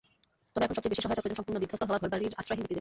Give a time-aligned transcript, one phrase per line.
[0.53, 2.69] তবে এখন সবচেয়ে বেশি সহায়তা প্রয়োজন সম্পূর্ণ বিধ্বস্ত হওয়া ঘরবাড়ির আশ্রয়হীন ব্যক্তিদের।